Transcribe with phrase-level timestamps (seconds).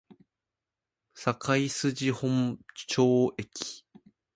[1.13, 3.85] 堺筋本町駅